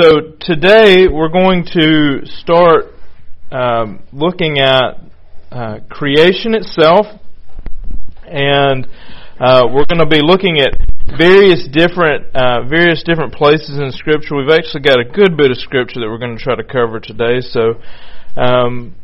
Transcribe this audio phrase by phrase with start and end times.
[0.00, 2.86] so today we're going to start
[3.50, 4.98] um, looking at
[5.50, 7.06] uh, creation itself,
[8.24, 8.86] and
[9.38, 10.70] uh, we're going to be looking at
[11.18, 14.36] various different uh, various different places in Scripture.
[14.36, 17.00] We've actually got a good bit of Scripture that we're going to try to cover
[17.00, 17.40] today.
[17.40, 17.74] So,
[18.40, 18.94] um,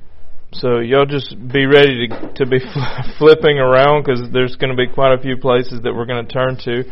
[0.53, 2.61] so y'all just be ready to to be
[3.19, 6.33] flipping around because there's going to be quite a few places that we're going to
[6.33, 6.85] turn to.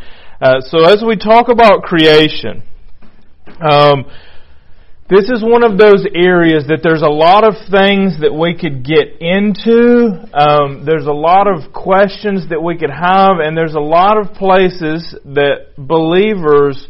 [0.43, 2.65] Uh, so as we talk about creation.
[3.47, 4.07] Um,
[5.07, 8.83] this is one of those areas that there's a lot of things that we could
[8.85, 10.17] get into.
[10.33, 14.33] Um, there's a lot of questions that we could have, and there's a lot of
[14.33, 16.89] places that believers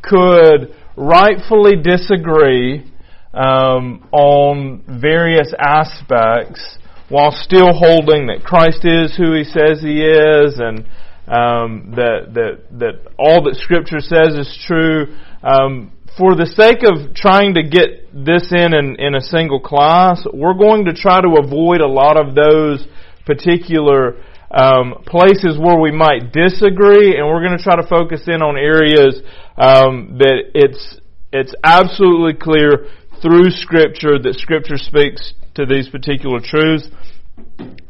[0.00, 2.86] could rightfully disagree
[3.34, 10.58] um, on various aspects while still holding that Christ is who He says He is,
[10.62, 10.86] and
[11.26, 15.16] um, that that that all that Scripture says is true.
[15.42, 20.24] Um, for the sake of trying to get this in, in in a single class,
[20.32, 22.86] we're going to try to avoid a lot of those
[23.26, 24.16] particular
[24.50, 28.56] um, places where we might disagree, and we're going to try to focus in on
[28.56, 29.20] areas
[29.58, 31.00] um, that it's
[31.32, 32.88] it's absolutely clear
[33.20, 36.88] through Scripture that Scripture speaks to these particular truths.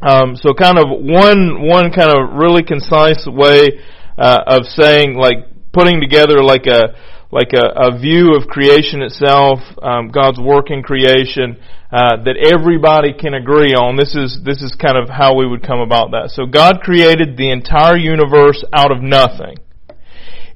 [0.02, 3.78] Um, so, kind of one one kind of really concise way
[4.18, 6.96] uh, of saying, like putting together like a
[7.36, 11.60] like a, a view of creation itself, um, God's work in creation,
[11.92, 13.96] uh, that everybody can agree on.
[13.96, 16.32] This is this is kind of how we would come about that.
[16.32, 19.60] So God created the entire universe out of nothing.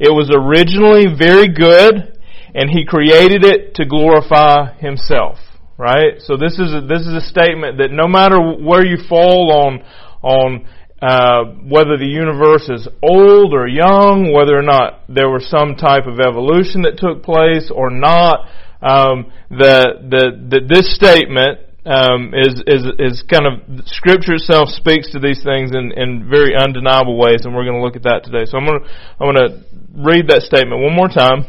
[0.00, 2.16] It was originally very good,
[2.54, 5.36] and He created it to glorify Himself.
[5.76, 6.16] Right.
[6.24, 9.84] So this is a, this is a statement that no matter where you fall on
[10.22, 10.68] on
[11.00, 16.04] uh, whether the universe is old or young, whether or not there was some type
[16.06, 18.44] of evolution that took place or not,
[18.82, 25.10] um, the, the, the, this statement um, is, is, is kind of Scripture itself speaks
[25.12, 28.20] to these things in, in very undeniable ways, and we're going to look at that
[28.24, 28.44] today.
[28.44, 29.64] So I'm going to I'm going to
[29.96, 31.48] read that statement one more time,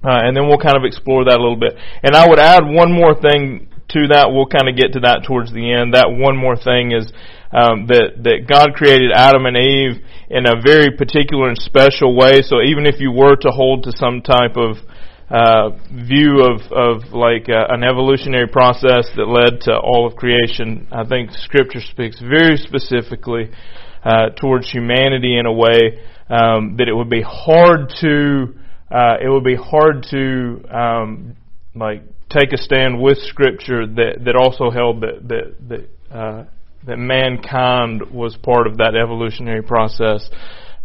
[0.00, 1.76] uh, and then we'll kind of explore that a little bit.
[2.02, 4.32] And I would add one more thing to that.
[4.32, 5.92] We'll kind of get to that towards the end.
[5.92, 7.12] That one more thing is
[7.52, 12.40] um, that that God created Adam and Eve in a very particular and special way.
[12.42, 14.76] So even if you were to hold to some type of
[15.28, 20.88] uh, view of of like uh, an evolutionary process that led to all of creation,
[20.90, 23.50] I think Scripture speaks very specifically
[24.02, 28.54] uh, towards humanity in a way um, that it would be hard to
[28.90, 31.36] uh, it would be hard to um,
[31.74, 36.44] like take a stand with Scripture that that also held that that that uh,
[36.86, 40.28] that mankind was part of that evolutionary process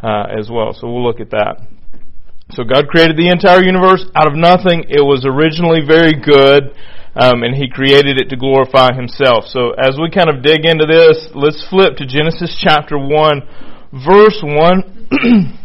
[0.04, 0.74] uh, as well.
[0.74, 1.66] So we'll look at that.
[2.52, 4.88] So God created the entire universe out of nothing.
[4.88, 6.72] It was originally very good,
[7.16, 9.52] um, and He created it to glorify Himself.
[9.52, 13.44] So as we kind of dig into this, let's flip to Genesis chapter one,
[13.92, 15.10] verse one.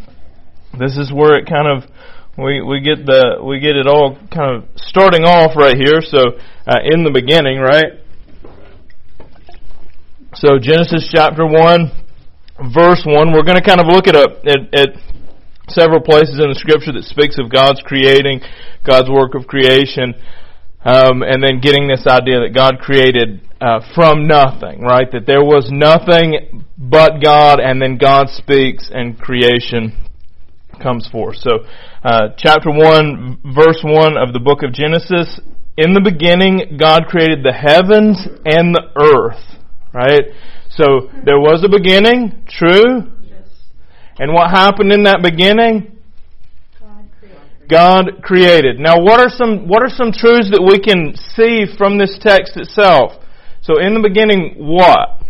[0.78, 1.86] this is where it kind of
[2.34, 6.02] we we get the we get it all kind of starting off right here.
[6.02, 6.34] So
[6.66, 8.01] uh, in the beginning, right?
[10.34, 14.60] So Genesis chapter 1, verse 1, we're going to kind of look at, a, at,
[14.72, 14.88] at
[15.68, 18.40] several places in the scripture that speaks of God's creating,
[18.82, 20.14] God's work of creation,
[20.86, 25.12] um, and then getting this idea that God created uh, from nothing, right?
[25.12, 29.92] That there was nothing but God, and then God speaks, and creation
[30.82, 31.36] comes forth.
[31.44, 31.68] So,
[32.02, 35.38] uh, chapter 1, verse 1 of the book of Genesis,
[35.76, 38.16] in the beginning, God created the heavens
[38.48, 39.52] and the earth.
[39.92, 40.32] Right?
[40.70, 43.12] So there was a beginning, true?
[43.22, 43.48] Yes.
[44.18, 46.00] And what happened in that beginning?
[46.80, 47.68] God created.
[47.68, 48.80] God created.
[48.80, 52.56] Now what are some what are some truths that we can see from this text
[52.56, 53.12] itself?
[53.60, 55.22] So in the beginning what?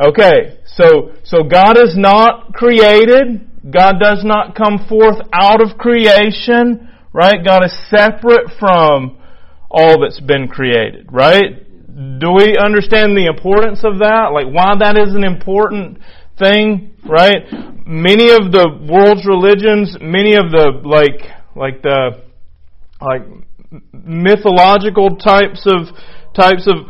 [0.00, 3.46] Okay, so so God is not created.
[3.70, 7.44] God does not come forth out of creation, right?
[7.44, 9.18] God is separate from
[9.70, 11.66] all that's been created, right?
[12.00, 14.32] Do we understand the importance of that?
[14.32, 15.98] Like why that is an important
[16.38, 17.44] thing, right?
[17.84, 22.24] Many of the world's religions, many of the like like the
[23.00, 23.22] like
[23.92, 25.92] mythological types of
[26.32, 26.88] types of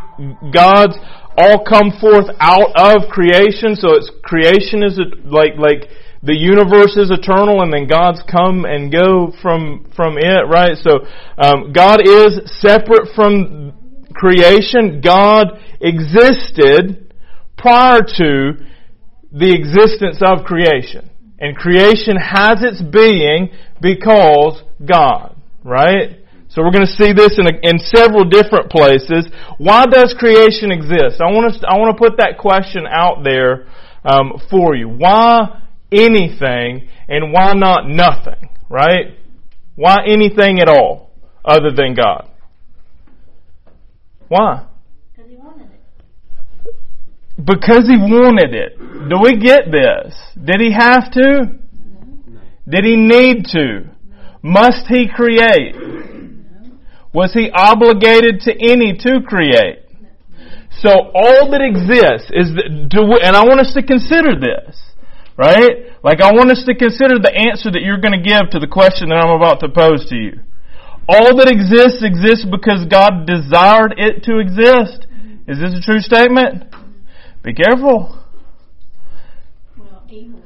[0.55, 0.95] gods
[1.37, 3.75] all come forth out of creation.
[3.75, 5.91] So it's creation is like like
[6.23, 10.77] the universe is eternal, and then God's come and go from from it, right?
[10.77, 11.03] So
[11.39, 13.75] um, God is separate from
[14.21, 17.15] creation, God existed
[17.57, 18.53] prior to
[19.33, 21.09] the existence of creation.
[21.39, 23.49] And creation has its being
[23.81, 26.19] because God, right?
[26.49, 29.27] So we're going to see this in, a, in several different places.
[29.57, 31.23] Why does creation exist?
[31.23, 33.69] I want to, I want to put that question out there
[34.05, 34.89] um, for you.
[34.89, 38.51] Why anything and why not nothing?
[38.69, 39.17] Right?
[39.77, 41.11] Why anything at all
[41.43, 42.30] other than God?
[44.31, 44.65] Why?
[45.11, 46.75] Because he wanted it.
[47.45, 48.79] Because he wanted it.
[49.09, 50.15] Do we get this?
[50.39, 51.59] Did he have to?
[52.69, 53.91] Did he need to?
[54.41, 55.75] Must he create?
[57.13, 59.83] Was he obligated to any to create?
[60.79, 64.79] So all that exists is that, do we, and I want us to consider this,
[65.37, 65.91] right?
[66.05, 68.71] Like I want us to consider the answer that you're going to give to the
[68.71, 70.39] question that I'm about to pose to you.
[71.11, 75.11] All that exists exists because God desired it to exist.
[75.49, 76.71] Is this a true statement?
[77.43, 78.15] Be careful.
[79.77, 80.39] Well, evil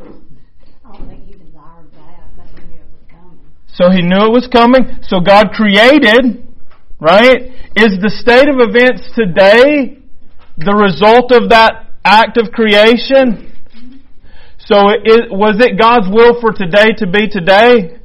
[0.00, 0.42] didn't.
[0.84, 3.38] I don't think he desired that, but he knew it was coming.
[3.70, 4.98] So he knew it was coming.
[5.02, 6.42] So God created,
[6.98, 7.46] right?
[7.78, 10.02] Is the state of events today
[10.58, 13.54] the result of that act of creation?
[14.58, 18.01] So it, was it God's will for today to be today?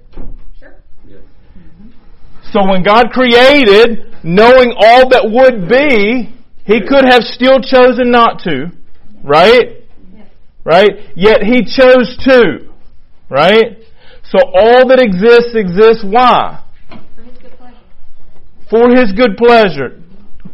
[2.51, 6.33] So when God created, knowing all that would be,
[6.63, 8.71] He could have still chosen not to,
[9.23, 9.83] right?
[10.63, 11.11] Right?
[11.15, 12.71] Yet He chose to,
[13.29, 13.83] right?
[14.23, 16.63] So all that exists exists why?
[18.69, 20.03] For His good pleasure.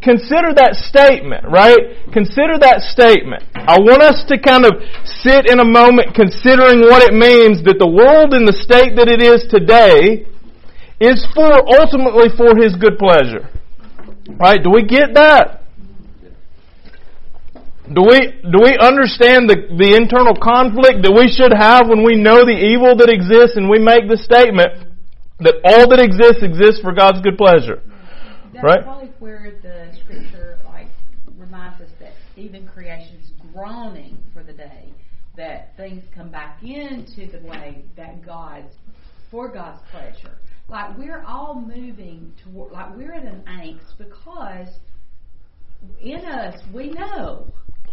[0.02, 1.96] Consider that statement, right?
[2.12, 3.42] Consider that statement.
[3.54, 4.76] I want us to kind of
[5.24, 9.08] sit in a moment considering what it means that the world in the state that
[9.08, 10.28] it is today
[11.00, 13.48] is for, ultimately for His good pleasure.
[14.28, 14.62] Right?
[14.62, 15.62] Do we get that?
[17.92, 22.16] Do we, do we understand the, the internal conflict that we should have when we
[22.16, 24.88] know the evil that exists and we make the statement
[25.40, 27.82] that all that exists exists for God's good pleasure?
[28.54, 28.82] That's Right.
[28.82, 30.88] probably where the scripture like
[31.36, 34.88] reminds us that even creation's groaning for the day
[35.36, 38.72] that things come back into the way that God's
[39.30, 40.38] for God's pleasure.
[40.68, 44.68] Like we're all moving toward like we're in an angst because
[46.00, 47.46] in us we know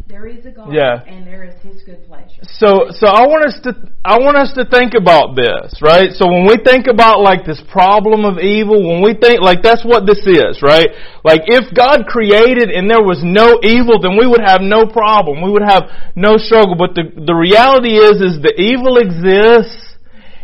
[0.08, 1.04] there is a God Yeah.
[1.08, 2.42] and there is his good pleasure.
[2.44, 3.72] So, so I want us to,
[4.04, 6.12] I want us to think about this, right?
[6.12, 9.86] So when we think about like this problem of evil, when we think, like that's
[9.86, 10.90] what this is, right?
[11.24, 15.42] Like if God created and there was no evil, then we would have no problem.
[15.42, 16.76] We would have no struggle.
[16.76, 19.91] But the, the reality is, is the evil exists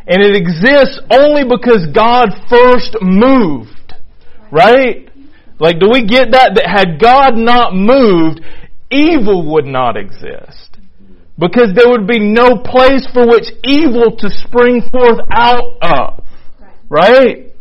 [0.07, 3.93] and it exists only because God first moved,
[4.51, 5.09] right?
[5.59, 6.55] Like, do we get that?
[6.55, 8.41] That had God not moved,
[8.89, 10.77] evil would not exist.
[11.37, 16.23] Because there would be no place for which evil to spring forth out of.
[16.89, 17.53] Right?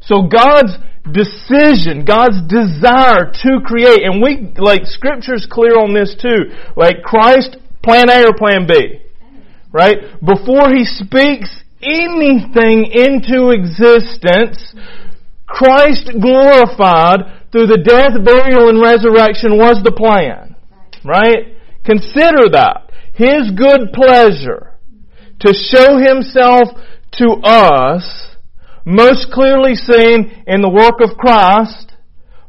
[0.00, 0.72] So God's
[1.12, 6.54] decision, God's desire to create, and we, like, scripture's clear on this too.
[6.74, 9.02] Like, Christ, plan A or plan B.
[9.70, 9.98] Right?
[10.24, 14.74] Before He speaks anything into existence,
[15.46, 20.56] Christ glorified through the death, burial, and resurrection was the plan.
[21.04, 21.56] Right?
[21.84, 22.90] Consider that.
[23.14, 24.78] His good pleasure
[25.40, 26.68] to show Himself
[27.18, 28.36] to us,
[28.86, 31.92] most clearly seen in the work of Christ,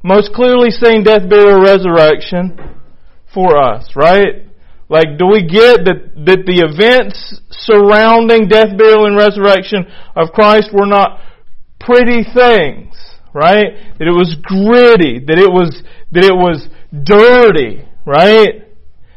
[0.04, 2.58] most clearly seen death, burial, resurrection
[3.34, 4.48] for us, right?
[4.94, 10.70] Like, do we get that, that the events surrounding death, burial, and resurrection of Christ
[10.70, 11.18] were not
[11.80, 12.94] pretty things,
[13.34, 13.74] right?
[13.98, 15.82] That it was gritty, that it was,
[16.14, 18.70] that it was dirty, right?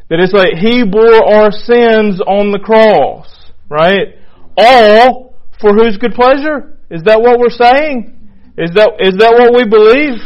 [0.08, 3.28] That it's like He bore our sins on the cross,
[3.68, 4.16] right?
[4.56, 6.80] All for whose good pleasure?
[6.88, 8.16] Is that what we're saying?
[8.56, 10.24] Is that, is that what we believe?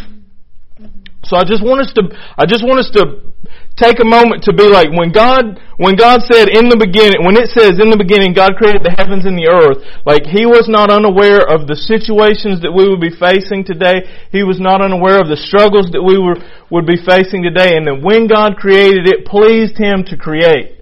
[1.25, 2.07] So I just want us to,
[2.39, 3.31] I just want us to
[3.77, 7.37] take a moment to be like, when God, when God said in the beginning, when
[7.37, 10.69] it says in the beginning God created the heavens and the earth, like He was
[10.69, 14.05] not unaware of the situations that we would be facing today.
[14.33, 17.77] He was not unaware of the struggles that we were, would be facing today.
[17.77, 20.81] And that when God created, it pleased Him to create.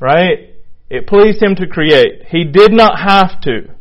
[0.00, 0.54] Right?
[0.90, 2.28] It pleased Him to create.
[2.28, 3.72] He did not have to.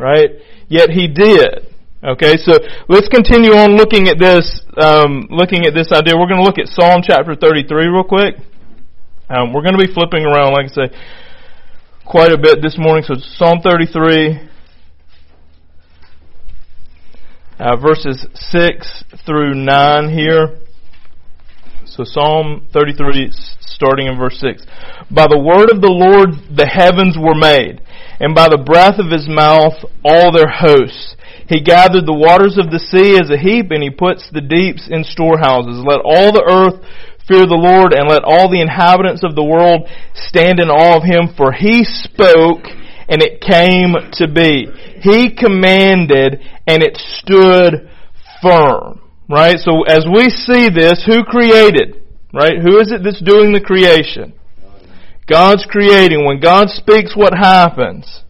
[0.00, 0.40] Right?
[0.68, 1.75] Yet He did.
[2.04, 2.52] Okay, so
[2.90, 6.12] let's continue on looking at this, um, looking at this idea.
[6.14, 8.36] We're going to look at Psalm chapter 33 real quick.
[9.30, 10.96] Um, we're going to be flipping around, like I say,
[12.04, 13.02] quite a bit this morning.
[13.02, 14.40] So Psalm 33,
[17.60, 20.58] uh, verses 6 through 9 here.
[21.86, 24.66] So Psalm 33, starting in verse 6.
[25.10, 27.80] By the word of the Lord the heavens were made,
[28.20, 29.72] and by the breath of his mouth
[30.04, 31.16] all their hosts.
[31.48, 34.88] He gathered the waters of the sea as a heap, and he puts the deeps
[34.90, 35.84] in storehouses.
[35.86, 36.82] Let all the earth
[37.26, 41.06] fear the Lord, and let all the inhabitants of the world stand in awe of
[41.06, 42.66] him, for he spoke,
[43.08, 44.66] and it came to be.
[45.02, 47.90] He commanded, and it stood
[48.42, 49.02] firm.
[49.28, 49.58] Right?
[49.58, 52.02] So as we see this, who created?
[52.32, 52.58] Right?
[52.62, 54.34] Who is it that's doing the creation?
[55.26, 56.24] God's creating.
[56.24, 58.22] When God speaks, what happens?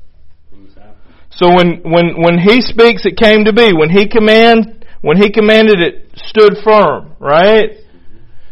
[1.37, 3.73] So when, when, when He speaks, it came to be.
[3.73, 7.77] When He command, when He commanded, it stood firm, right?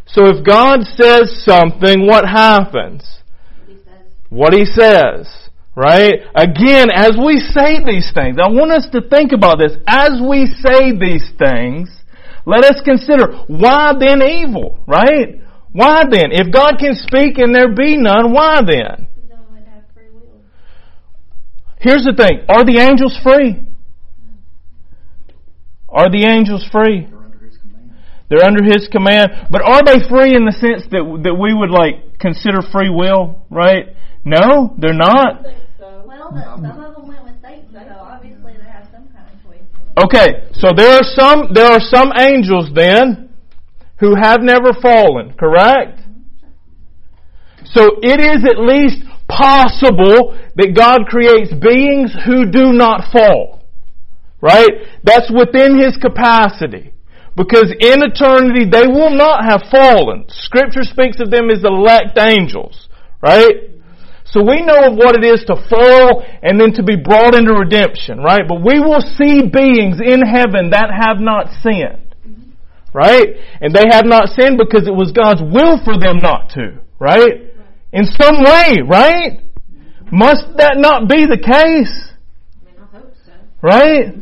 [0.07, 3.03] So if God says something, what happens?
[4.29, 5.33] What He says,
[5.75, 6.15] right?
[6.35, 9.73] Again, as we say these things, I want us to think about this.
[9.87, 11.89] As we say these things,
[12.45, 15.41] let us consider, why then evil, right?
[15.73, 16.31] Why then?
[16.33, 19.09] If God can speak and there be none, why then?
[21.85, 22.49] Here's the thing.
[22.49, 23.61] Are the angels free?
[25.87, 27.13] Are the angels free?
[28.31, 29.53] They're under His command.
[29.53, 33.45] But are they free in the sense that, that we would like consider free will,
[33.51, 33.93] right?
[34.25, 35.45] No, they're not.
[35.45, 39.37] Well, but some of them went with Satan, so obviously they have some kind of
[39.45, 39.61] choice.
[40.09, 43.29] Okay, so there are some there are some angels then
[44.01, 46.01] who have never fallen, correct?
[47.77, 49.05] So it is at least
[49.37, 53.67] possible that God creates beings who do not fall.
[54.41, 54.71] Right?
[55.03, 56.93] That's within His capacity.
[57.37, 60.27] Because in eternity they will not have fallen.
[60.29, 62.89] Scripture speaks of them as elect angels.
[63.21, 63.75] Right?
[64.25, 67.55] So we know of what it is to fall and then to be brought into
[67.55, 68.43] redemption, right?
[68.49, 72.15] But we will see beings in heaven that have not sinned.
[72.93, 73.37] Right?
[73.61, 77.44] And they have not sinned because it was God's will for them not to, right?
[77.95, 79.41] In some way, right?
[80.11, 82.13] Must that not be the case?
[83.63, 84.13] Right?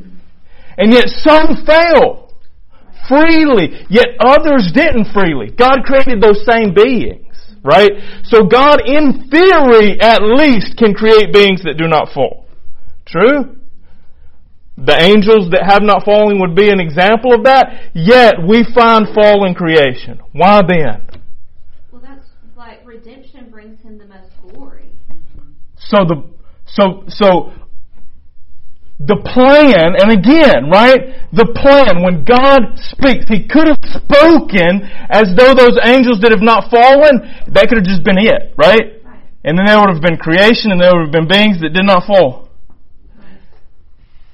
[0.79, 2.23] And yet some fail
[3.09, 5.51] freely, yet others didn't freely.
[5.51, 7.27] God created those same beings.
[7.65, 7.91] Right?
[8.25, 12.47] So God, in theory, at least, can create beings that do not fall.
[13.07, 13.59] True?
[14.77, 17.91] The angels that have not fallen would be an example of that.
[17.95, 20.21] Yet we find fall in creation.
[20.33, 21.07] Why then?
[21.93, 22.27] Well, that's
[22.57, 24.91] like redemption brings him the most glory.
[25.93, 26.25] So the
[26.65, 27.53] so so
[28.97, 31.27] the plan, and again, right?
[31.35, 36.45] The plan, when God speaks, He could have spoken as though those angels that have
[36.45, 37.19] not fallen,
[37.51, 39.03] that could have just been it, right?
[39.03, 39.27] Right.
[39.43, 41.85] And then there would have been creation and there would have been beings that did
[41.85, 42.49] not fall.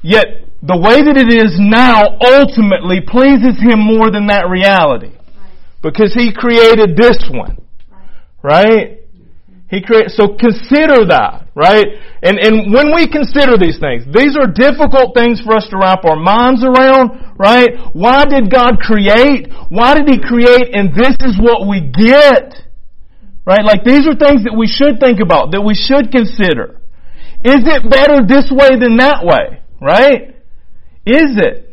[0.03, 5.17] Yet, the way that it is now ultimately pleases Him more than that reality.
[5.81, 7.57] Because He created this one.
[8.43, 8.98] Right.
[9.69, 11.85] He created, so consider that, right?
[12.23, 16.09] And, and when we consider these things, these are difficult things for us to wrap
[16.09, 17.77] our minds around, right?
[17.93, 19.53] Why did God create?
[19.69, 20.73] Why did He create?
[20.73, 22.65] And this is what we get.
[23.45, 23.65] Right?
[23.65, 26.81] Like these are things that we should think about, that we should consider.
[27.45, 29.61] Is it better this way than that way?
[29.81, 30.35] Right?
[31.05, 31.68] Is it?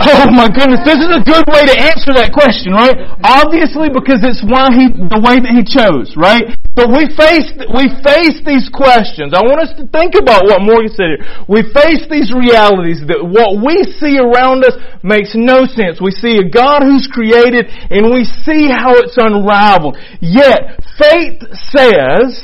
[0.10, 2.96] Oh my goodness, this is a good way to answer that question, right?
[3.20, 6.56] Obviously because it's why he, the way that he chose, right?
[6.72, 9.36] But we face, we face these questions.
[9.36, 11.22] I want us to think about what Morgan said here.
[11.44, 16.00] We face these realities that what we see around us makes no sense.
[16.00, 20.00] We see a God who's created and we see how it's unraveled.
[20.24, 21.44] Yet, faith
[21.76, 22.40] says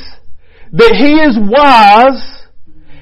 [0.77, 2.36] that He is wise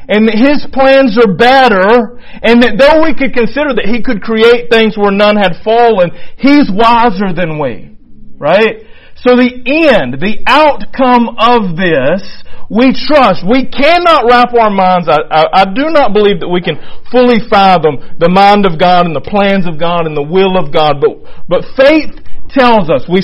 [0.08, 4.22] and that His plans are better, and that though we could consider that He could
[4.22, 7.98] create things where none had fallen, He's wiser than we.
[8.38, 8.86] Right?
[9.16, 12.22] So the end, the outcome of this,
[12.70, 13.46] we trust.
[13.48, 17.40] We cannot wrap our minds, I, I, I do not believe that we can fully
[17.50, 20.98] fathom the mind of God and the plans of God and the will of God,
[21.00, 21.14] but,
[21.48, 23.22] but faith tells us we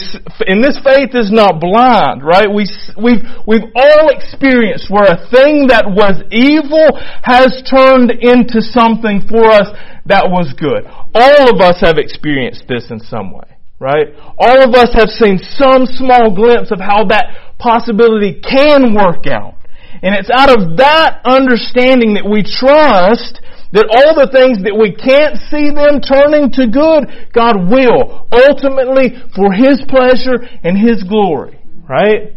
[0.47, 2.47] and this faith is not blind right?
[2.49, 2.65] We
[2.97, 9.45] we've we've all experienced where a thing that was evil has turned into something for
[9.49, 9.69] us
[10.05, 10.85] that was good.
[11.13, 13.51] All of us have experienced this in some way
[13.81, 14.13] right?
[14.37, 19.57] All of us have seen some small glimpse of how that possibility can work out.
[20.03, 24.91] And it's out of that understanding that we trust that all the things that we
[24.91, 31.59] can't see them turning to good, God will, ultimately for His pleasure and His glory.
[31.87, 32.35] Right?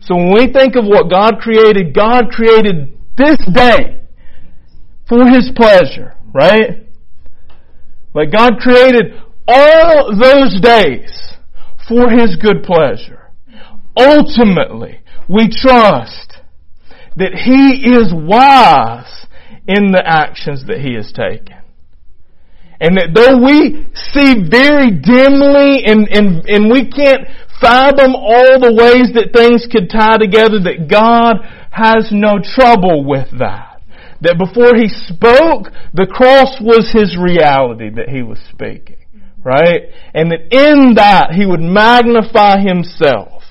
[0.00, 4.04] So when we think of what God created, God created this day
[5.08, 6.14] for His pleasure.
[6.32, 6.84] Right?
[8.14, 11.32] Like God created all those days
[11.88, 13.32] for His good pleasure.
[13.96, 16.36] Ultimately, we trust
[17.16, 19.26] that He is wise
[19.68, 21.60] in the actions that He has taken.
[22.80, 27.28] And that though we see very dimly and, and, and we can't
[27.60, 33.28] fathom all the ways that things could tie together, that God has no trouble with
[33.38, 33.82] that.
[34.22, 38.96] That before He spoke, the cross was His reality that He was speaking.
[39.42, 39.90] Right?
[40.14, 43.42] And that in that He would magnify Himself.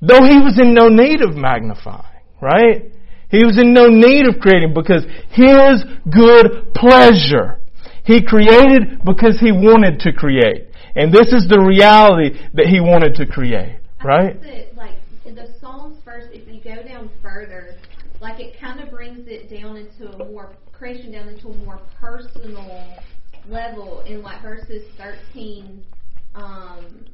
[0.00, 2.24] Though He was in no need of magnifying.
[2.40, 2.92] Right?
[3.32, 7.58] He was in no need of creating because His good pleasure
[8.04, 10.68] he created because He wanted to create.
[10.94, 13.78] And this is the reality that He wanted to create.
[14.04, 14.36] Right?
[14.36, 17.76] I think that, like, in the Psalms first, if you go down further,
[18.20, 21.80] like, it kind of brings it down into a more, creation down into a more
[22.00, 22.98] personal
[23.48, 25.84] level in, like, verses 13
[26.34, 27.04] um,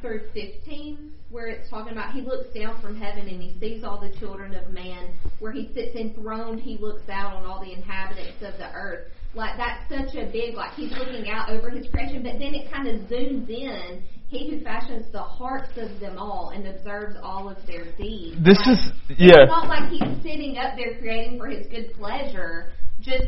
[0.00, 4.00] through 15, where it's talking about he looks down from heaven and he sees all
[4.00, 5.14] the children of man.
[5.38, 9.08] Where he sits enthroned, he looks out on all the inhabitants of the earth.
[9.34, 12.22] Like that's such a big like he's looking out over his creation.
[12.22, 14.02] But then it kind of zooms in.
[14.28, 18.36] He who fashions the hearts of them all and observes all of their deeds.
[18.44, 19.44] This like, is yeah.
[19.44, 23.26] it's not like he's sitting up there creating for his good pleasure just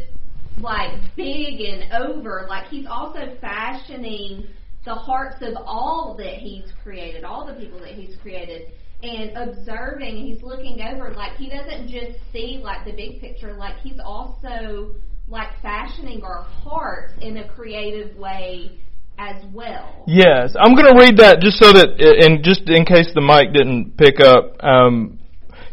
[0.58, 2.46] like big and over.
[2.48, 4.46] Like he's also fashioning
[4.84, 8.72] the hearts of all that he's created all the people that he's created
[9.02, 13.76] and observing he's looking over like he doesn't just see like the big picture like
[13.78, 14.94] he's also
[15.28, 18.78] like fashioning our hearts in a creative way
[19.18, 20.04] as well.
[20.06, 23.52] Yes, I'm going to read that just so that, and just in case the mic
[23.52, 24.56] didn't pick up.
[24.64, 25.18] Um,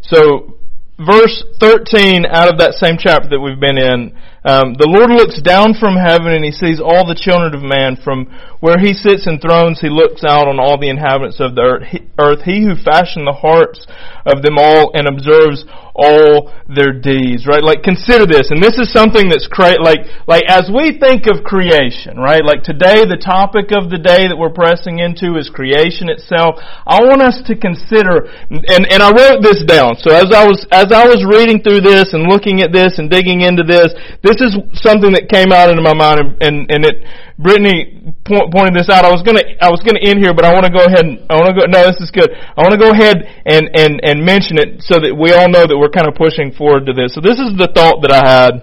[0.04, 0.60] so,
[1.00, 4.16] verse 13 out of that same chapter that we've been in,
[4.48, 8.00] um, the Lord looks down from heaven and he sees all the children of man.
[8.00, 8.32] From
[8.64, 11.84] where he sits in thrones, he looks out on all the inhabitants of the
[12.16, 12.48] earth.
[12.48, 13.84] He who fashioned the hearts
[14.24, 17.64] of them all and observes all their deeds, right?
[17.64, 21.44] Like consider this, and this is something that's cra- like, like as we think of
[21.44, 22.46] creation, right?
[22.46, 26.62] Like today, the topic of the day that we're pressing into is creation itself.
[26.86, 30.64] I want us to consider, and, and I wrote this down, so as I was,
[30.70, 33.90] as I was reading through this and looking at this and digging into this,
[34.22, 37.02] this is something that came out into my mind and, and, and it,
[37.38, 39.06] Brittany pointed this out.
[39.06, 41.22] I was gonna, I was gonna end here, but I want to go ahead and,
[41.30, 42.34] I want to go, no, this is good.
[42.34, 45.70] I want to go ahead and, and, and mention it so that we all know
[45.70, 47.14] that we're kind of pushing forward to this.
[47.14, 48.54] So this is the thought that I had,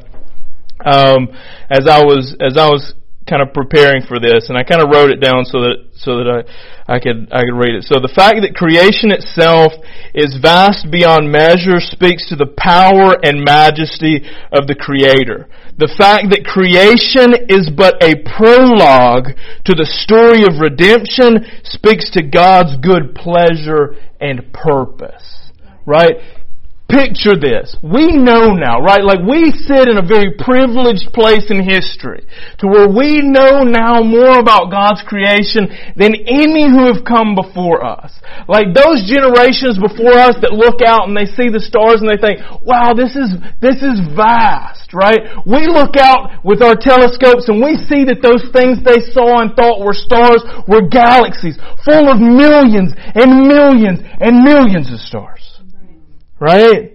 [0.82, 1.30] um,
[1.70, 4.90] as I was, as I was kind of preparing for this, and I kind of
[4.92, 7.84] wrote it down so that so that I I could I could read it.
[7.84, 9.72] So the fact that creation itself
[10.12, 14.20] is vast beyond measure speaks to the power and majesty
[14.52, 15.48] of the Creator.
[15.78, 19.32] The fact that creation is but a prologue
[19.64, 25.50] to the story of redemption speaks to God's good pleasure and purpose.
[25.86, 26.43] Right?
[26.84, 27.74] Picture this.
[27.80, 29.00] We know now, right?
[29.00, 32.28] Like we sit in a very privileged place in history
[32.60, 37.80] to where we know now more about God's creation than any who have come before
[37.80, 38.12] us.
[38.52, 42.20] Like those generations before us that look out and they see the stars and they
[42.20, 43.32] think, wow, this is,
[43.64, 45.40] this is vast, right?
[45.48, 49.56] We look out with our telescopes and we see that those things they saw and
[49.56, 55.33] thought were stars were galaxies full of millions and millions and millions of stars.
[56.40, 56.92] Right?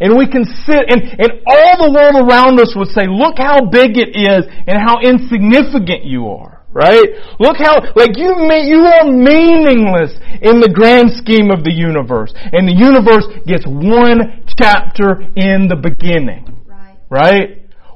[0.00, 3.66] And we can sit, and, and all the world around us would say, look how
[3.66, 6.62] big it is and how insignificant you are.
[6.70, 7.08] Right?
[7.40, 12.30] Look how, like you you are meaningless in the grand scheme of the universe.
[12.36, 16.62] And the universe gets one chapter in the beginning.
[16.68, 16.94] Right.
[17.10, 17.48] Right?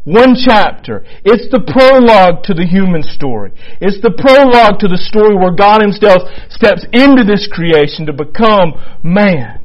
[0.02, 1.04] One chapter.
[1.22, 3.52] It's the prologue to the human story.
[3.78, 8.74] It's the prologue to the story where God Himself steps into this creation to become
[9.04, 9.61] man.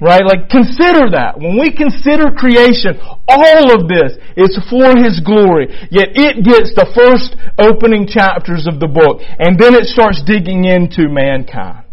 [0.00, 0.24] Right?
[0.24, 1.36] Like consider that.
[1.36, 2.96] When we consider creation,
[3.28, 5.68] all of this is for His glory.
[5.92, 9.20] Yet it gets the first opening chapters of the book.
[9.38, 11.90] And then it starts digging into mankind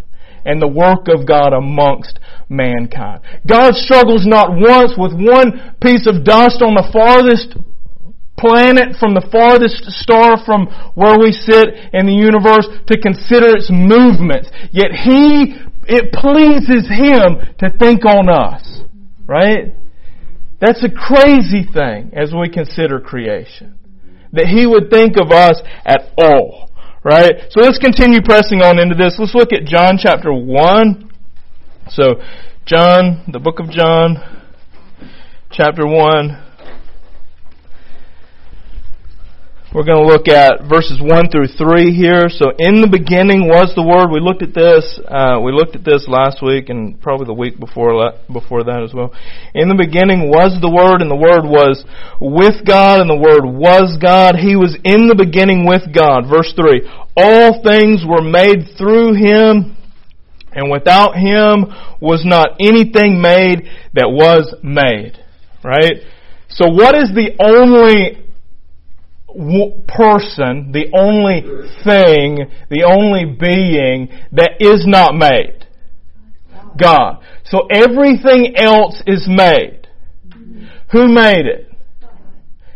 [0.47, 3.19] and the work of God amongst mankind.
[3.43, 7.59] God struggles not once with one piece of dust on the farthest
[8.39, 13.67] planet from the farthest star from where we sit in the universe to consider its
[13.67, 14.47] movements.
[14.71, 18.81] Yet He it pleases Him to think on us.
[19.25, 19.73] Right?
[20.59, 23.77] That's a crazy thing as we consider creation.
[24.33, 26.69] That He would think of us at all.
[27.03, 27.47] Right?
[27.49, 29.15] So let's continue pressing on into this.
[29.17, 31.11] Let's look at John chapter 1.
[31.89, 32.15] So,
[32.65, 34.17] John, the book of John,
[35.49, 36.46] chapter 1,
[39.75, 42.31] We're going to look at verses 1 through 3 here.
[42.31, 44.07] So in the beginning was the Word.
[44.07, 47.59] We looked at this, uh, we looked at this last week and probably the week
[47.59, 49.11] before, before that as well.
[49.51, 51.83] In the beginning was the Word and the Word was
[52.23, 54.39] with God and the Word was God.
[54.39, 56.31] He was in the beginning with God.
[56.31, 56.87] Verse 3.
[57.19, 59.75] All things were made through Him
[60.55, 61.67] and without Him
[61.99, 63.67] was not anything made
[63.99, 65.19] that was made.
[65.59, 66.07] Right?
[66.47, 68.26] So what is the only
[69.87, 71.41] person, the only
[71.83, 75.67] thing, the only being that is not made?
[76.79, 77.23] God.
[77.45, 79.87] So everything else is made.
[80.91, 81.71] Who made it?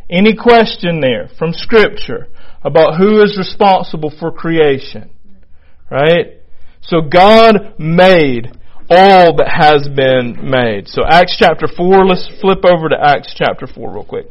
[0.10, 2.28] Any question there from scripture
[2.64, 5.10] about who is responsible for creation?
[5.90, 6.42] Right?
[6.82, 8.52] So God made
[8.90, 10.88] all that has been made.
[10.90, 14.28] So Acts chapter 4, let's flip over to Acts chapter 4 real quick.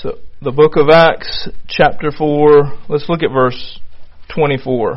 [0.00, 3.78] So, the book of Acts, chapter 4, let's look at verse
[4.32, 4.96] 24.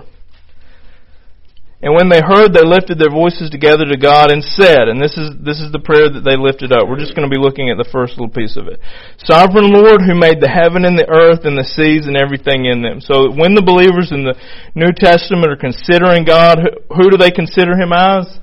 [1.83, 5.19] And when they heard, they lifted their voices together to God and said, and this
[5.19, 6.87] is, this is the prayer that they lifted up.
[6.87, 8.79] We're just going to be looking at the first little piece of it.
[9.19, 12.79] Sovereign Lord who made the heaven and the earth and the seas and everything in
[12.79, 13.03] them.
[13.03, 14.39] So when the believers in the
[14.71, 16.63] New Testament are considering God,
[16.95, 18.39] who do they consider Him as?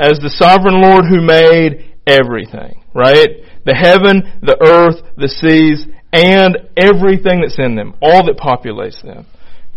[0.00, 3.49] As the sovereign Lord who made everything, right?
[3.64, 9.26] The heaven, the earth, the seas, and everything that's in them, all that populates them.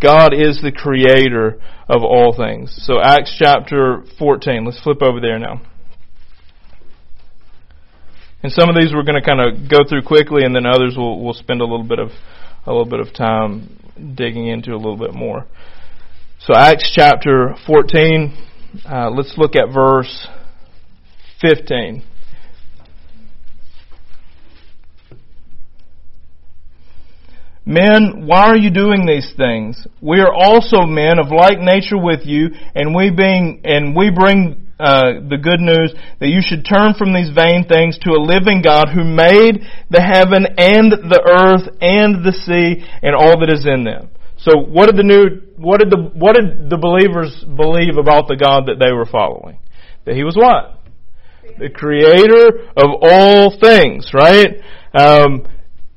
[0.02, 2.74] God is the creator of all things.
[2.86, 5.62] So Acts chapter 14, let's flip over there now.
[8.42, 10.96] And some of these we're going to kind of go through quickly, and then others
[10.98, 12.10] we'll, we'll spend a little bit of
[12.66, 13.80] a little bit of time
[14.16, 15.46] digging into a little bit more.
[16.40, 18.38] So Acts chapter 14,
[18.86, 20.28] uh, let's look at verse
[21.42, 22.04] 15.
[27.66, 29.88] Men, why are you doing these things?
[30.02, 34.68] We are also men of like nature with you, and we being, and we bring
[34.80, 38.62] uh, the good news that you should turn from these vain things to a living
[38.62, 43.66] God who made the heaven and the earth and the sea and all that is
[43.66, 44.10] in them.
[44.40, 48.36] So what did the new, what did the, what did the believers believe about the
[48.36, 49.60] God that they were following?
[50.04, 50.84] That He was what?
[51.60, 54.60] The creator of all things, right?
[54.92, 55.48] Um,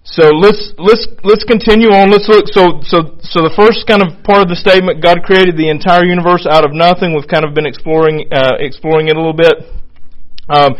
[0.06, 2.14] so let's let's let's continue on.
[2.14, 2.46] Let's look.
[2.54, 6.06] So so so the first kind of part of the statement, God created the entire
[6.06, 7.10] universe out of nothing.
[7.10, 9.66] We've kind of been exploring uh, exploring it a little bit.
[10.46, 10.78] Um,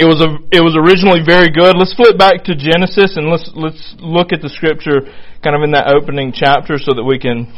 [0.00, 1.76] it was a it was originally very good.
[1.76, 5.04] Let's flip back to Genesis and let's let's look at the scripture
[5.44, 7.52] kind of in that opening chapter so that we can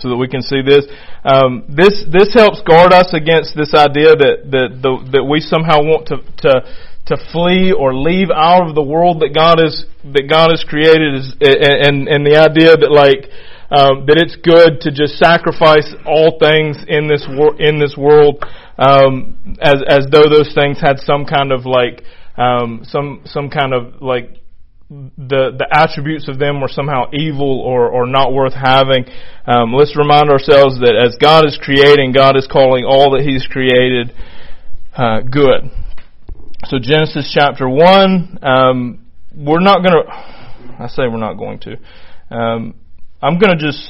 [0.00, 0.88] so that we can see this.
[1.28, 5.84] Um, this this helps guard us against this idea that that the, that we somehow
[5.84, 6.64] want to to
[7.06, 11.14] to flee or leave out of the world that God has that God has created
[11.14, 13.28] is and and the idea that like
[13.72, 18.44] um, that it's good to just sacrifice all things in this wor- in this world
[18.78, 22.04] um, as as though those things had some kind of like
[22.36, 24.38] um, some some kind of like
[25.16, 29.06] the the attributes of them were somehow evil or or not worth having.
[29.46, 33.46] Um, let's remind ourselves that as God is creating, God is calling all that He's
[33.46, 34.12] created
[34.94, 35.72] uh, good.
[36.64, 40.12] So Genesis chapter one, um, we're not going to.
[40.78, 41.76] I say we're not going to.
[42.30, 42.74] Um,
[43.20, 43.82] I'm going to just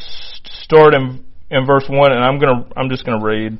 [0.64, 3.52] start in in verse one, and I'm going to I'm just going to read,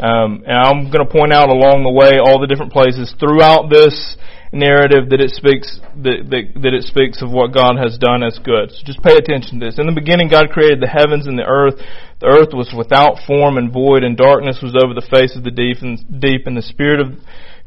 [0.00, 3.68] um, and I'm going to point out along the way all the different places throughout
[3.68, 4.16] this
[4.50, 8.40] narrative that it speaks that, that, that it speaks of what God has done as
[8.40, 8.72] good.
[8.72, 9.78] So just pay attention to this.
[9.78, 11.76] In the beginning, God created the heavens and the earth.
[12.20, 15.52] The earth was without form and void, and darkness was over the face of the
[15.52, 17.12] deep, and deep, and the spirit of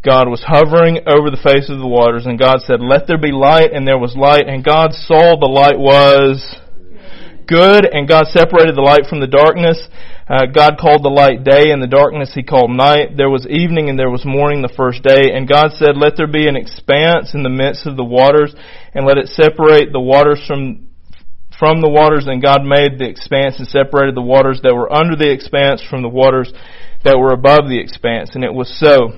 [0.07, 3.35] God was hovering over the face of the waters, and God said, Let there be
[3.35, 6.39] light, and there was light, and God saw the light was
[7.43, 9.75] good, and God separated the light from the darkness.
[10.31, 13.19] Uh, God called the light day, and the darkness he called night.
[13.19, 15.35] There was evening, and there was morning the first day.
[15.35, 18.55] And God said, Let there be an expanse in the midst of the waters,
[18.95, 20.87] and let it separate the waters from
[21.59, 25.17] from the waters, and God made the expanse and separated the waters that were under
[25.17, 26.53] the expanse from the waters
[27.03, 28.35] that were above the expanse.
[28.35, 29.17] And it was so.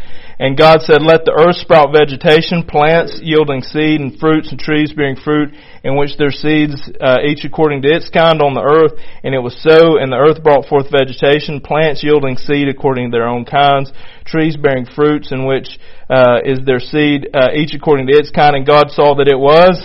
[0.41, 4.91] And God said, Let the earth sprout vegetation, plants yielding seed, and fruits and trees
[4.91, 8.97] bearing fruit, in which their seeds, uh, each according to its kind on the earth.
[9.21, 13.21] And it was so, and the earth brought forth vegetation, plants yielding seed according to
[13.21, 13.93] their own kinds,
[14.25, 15.77] trees bearing fruits, in which
[16.09, 18.57] uh, is their seed, uh, each according to its kind.
[18.57, 19.77] And God saw that it was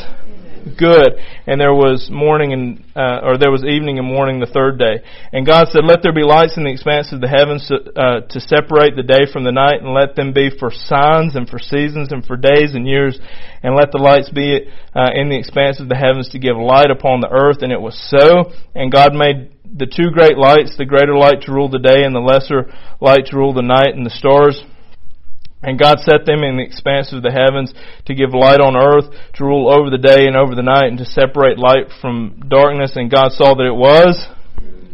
[0.74, 1.14] good.
[1.46, 5.06] And there was morning and, uh, or there was evening and morning the third day.
[5.32, 8.20] And God said, let there be lights in the expanse of the heavens to, uh,
[8.26, 11.58] to separate the day from the night and let them be for signs and for
[11.58, 13.18] seasons and for days and years.
[13.62, 16.90] And let the lights be, uh, in the expanse of the heavens to give light
[16.90, 17.62] upon the earth.
[17.62, 18.52] And it was so.
[18.74, 22.14] And God made the two great lights, the greater light to rule the day and
[22.14, 24.62] the lesser light to rule the night and the stars
[25.66, 27.74] and God set them in the expanse of the heavens
[28.06, 30.98] to give light on earth, to rule over the day and over the night, and
[30.98, 32.94] to separate light from darkness.
[32.94, 34.14] And God saw that it was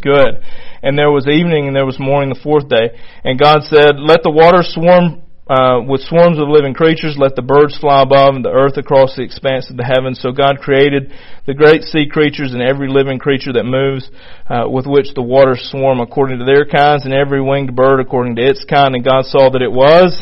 [0.01, 0.41] good.
[0.83, 2.97] And there was evening and there was morning the fourth day.
[3.23, 5.21] And God said, Let the waters swarm
[5.53, 9.17] uh, with swarms of living creatures, let the birds fly above and the earth across
[9.17, 10.23] the expanse of the heavens.
[10.23, 11.13] So God created
[11.45, 14.09] the great sea creatures and every living creature that moves,
[14.49, 18.37] uh, with which the waters swarm according to their kinds, and every winged bird according
[18.37, 18.95] to its kind.
[18.95, 20.17] And God saw that it was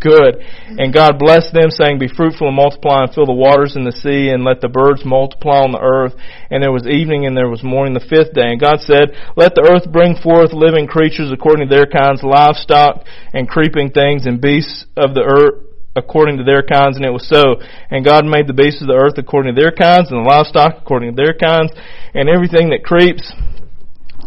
[0.00, 0.38] good.
[0.78, 3.92] And God blessed them, saying, Be fruitful and multiply and fill the waters in the
[3.92, 6.14] sea, and let the birds multiply on the earth.
[6.50, 8.54] And there was evening and there was morning the fifth day.
[8.54, 13.04] And God said, Let the earth bring forth living creatures according to their kinds, livestock
[13.32, 17.26] and creeping things, and beasts of the earth according to their kinds, and it was
[17.26, 17.58] so.
[17.90, 20.78] And God made the beasts of the earth according to their kinds, and the livestock
[20.78, 21.72] according to their kinds,
[22.14, 23.32] and everything that creeps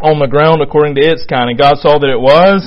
[0.03, 1.49] on the ground according to its kind.
[1.49, 2.65] And God saw that it was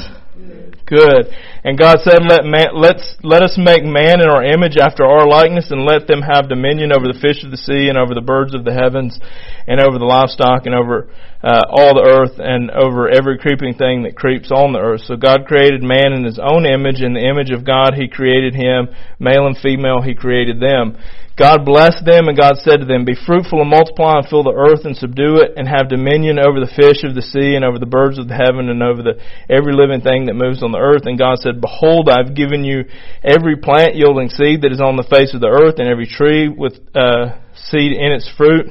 [0.87, 1.29] good.
[1.65, 5.27] And God said, let man, let's, let us make man in our image after our
[5.27, 8.21] likeness and let them have dominion over the fish of the sea and over the
[8.21, 9.19] birds of the heavens
[9.67, 11.09] and over the livestock and over
[11.45, 15.09] uh, all the earth and over every creeping thing that creeps on the earth.
[15.09, 17.01] So God created man in his own image.
[17.01, 18.89] In the image of God, he created him.
[19.21, 20.97] Male and female, he created them.
[21.37, 24.55] God blessed them, and God said to them, Be fruitful and multiply and fill the
[24.55, 27.77] earth and subdue it, and have dominion over the fish of the sea and over
[27.83, 29.19] the birds of the heaven and over the
[29.51, 31.11] every living thing that moves on the earth.
[31.11, 32.85] And God said, Behold, I have given you
[33.23, 36.49] every plant yielding seed that is on the face of the earth, and every tree
[36.49, 38.67] with uh, seed in its fruit.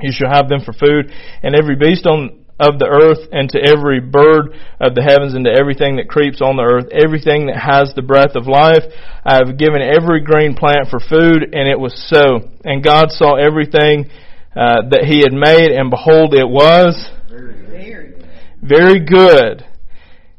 [0.00, 3.58] You shall have them for food, and every beast on of the earth and to
[3.58, 7.58] every bird of the heavens and to everything that creeps on the earth, everything that
[7.58, 8.86] has the breath of life.
[9.24, 12.46] I have given every green plant for food, and it was so.
[12.62, 14.06] And God saw everything
[14.54, 16.94] uh, that He had made, and behold, it was
[17.28, 18.28] Very good.
[18.62, 19.66] very good.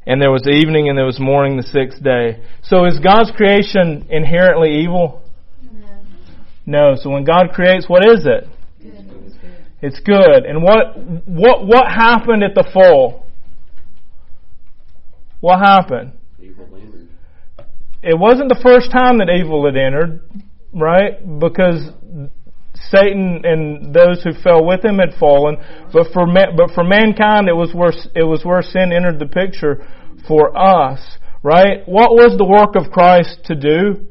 [0.06, 2.44] And there was evening and there was morning the sixth day.
[2.62, 5.22] So is God's creation inherently evil?
[6.66, 6.96] No.
[6.96, 8.48] So when God creates, what is it?
[9.82, 10.46] It's good.
[10.46, 13.28] And what what what happened at the fall?
[15.42, 16.14] What happened?
[16.40, 17.10] Evil entered.
[18.02, 20.22] It wasn't the first time that evil had entered,
[20.74, 21.20] right?
[21.38, 21.92] Because
[22.90, 25.58] Satan and those who fell with him had fallen,
[25.92, 29.28] but for ma- but for mankind it was where it was where sin entered the
[29.28, 29.86] picture
[30.28, 31.00] for us,
[31.44, 31.88] right?
[31.88, 34.08] What was the work of Christ to do?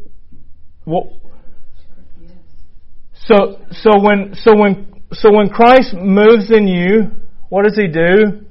[0.84, 1.06] What,
[3.26, 7.10] so so when so when so when Christ moves in you,
[7.48, 8.46] what does he do?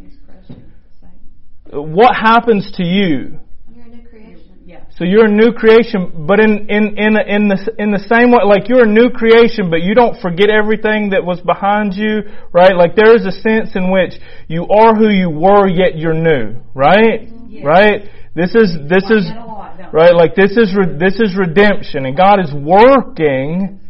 [0.00, 0.64] He's crushing
[1.00, 1.92] Satan.
[1.92, 3.38] What happens to you?
[3.74, 4.58] You're a new creation.
[4.64, 4.84] Yeah.
[5.02, 8.46] So you're a new creation, but in in in in the in the same way,
[8.46, 12.22] like you're a new creation, but you don't forget everything that was behind you,
[12.54, 12.70] right?
[12.70, 14.14] Like there is a sense in which
[14.46, 17.26] you are who you were, yet you're new, right?
[17.50, 17.66] Yes.
[17.66, 18.00] Right?
[18.38, 19.98] This is this is that a lot, don't we?
[19.98, 20.14] right.
[20.14, 23.82] Like this is re- this is redemption, and God is working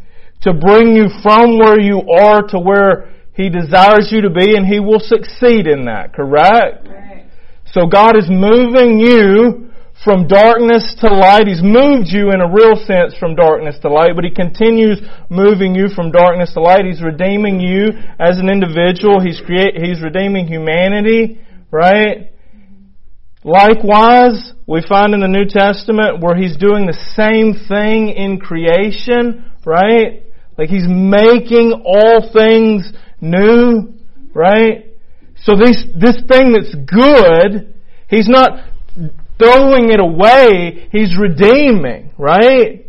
[0.49, 4.65] to bring you from where you are to where He desires you to be, and
[4.65, 6.17] He will succeed in that.
[6.17, 6.89] Correct?
[6.89, 7.29] Right.
[7.69, 9.69] So God is moving you
[10.05, 11.47] from darkness to light.
[11.47, 15.75] He's moved you in a real sense from darkness to light, but He continues moving
[15.75, 16.85] you from darkness to light.
[16.85, 19.21] He's redeeming you as an individual.
[19.21, 22.33] He's create, He's redeeming humanity, right?
[23.45, 29.51] Likewise, we find in the New Testament where He's doing the same thing in creation,
[29.65, 30.23] right?
[30.59, 33.95] Like He's making all things new,
[34.35, 34.87] right?
[35.45, 37.75] So this, this thing that's good,
[38.09, 38.73] He's not
[39.43, 42.87] throwing it away, He's redeeming, right?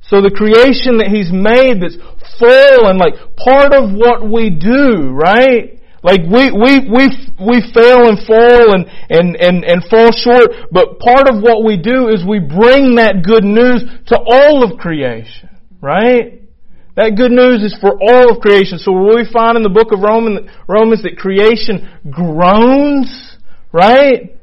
[0.00, 2.00] So the creation that He's made that's
[2.40, 5.76] full and like part of what we do, right?
[6.02, 7.04] Like we, we, we,
[7.36, 11.76] we fail and fall and, and, and, and fall short, but part of what we
[11.76, 15.50] do is we bring that good news to all of creation,
[15.82, 16.40] right?
[16.96, 18.78] That good news is for all of creation.
[18.78, 23.36] So what we find in the book of Romans, Romans that creation groans,
[23.72, 24.39] right?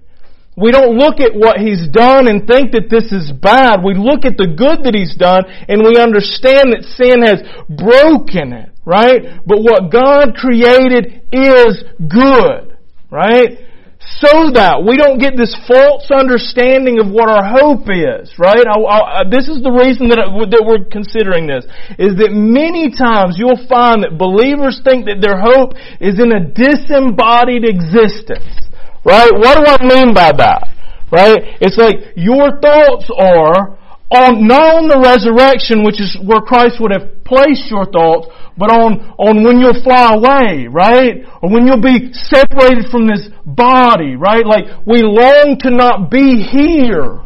[0.58, 3.86] We don't look at what He's done and think that this is bad.
[3.86, 8.58] We look at the good that He's done and we understand that sin has broken
[8.58, 9.38] it, right?
[9.46, 12.74] But what God created is good,
[13.14, 13.70] right?
[14.18, 18.66] So that we don't get this false understanding of what our hope is, right?
[18.66, 21.70] I, I, this is the reason that, that we're considering this,
[22.02, 26.42] is that many times you'll find that believers think that their hope is in a
[26.42, 28.67] disembodied existence
[29.08, 29.32] Right?
[29.32, 30.68] What do I mean by that?
[31.10, 31.56] Right?
[31.62, 33.80] It's like your thoughts are
[34.12, 38.68] on, not on the resurrection, which is where Christ would have placed your thoughts, but
[38.68, 41.24] on, on when you'll fly away, right?
[41.42, 44.46] Or when you'll be separated from this body, right?
[44.46, 47.24] Like, we long to not be here.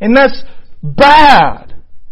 [0.00, 0.42] And that's
[0.82, 1.67] bad.